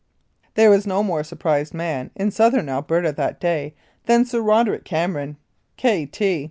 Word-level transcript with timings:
"There 0.55 0.71
was 0.71 0.87
no 0.87 1.03
more 1.03 1.23
surprised 1.23 1.75
man 1.75 2.09
in 2.15 2.31
Southern 2.31 2.69
Alberta 2.69 3.11
that 3.11 3.39
day 3.39 3.75
than 4.07 4.25
Sir 4.25 4.41
Roderick 4.41 4.83
Cameron, 4.83 5.37
Kt. 5.77 6.17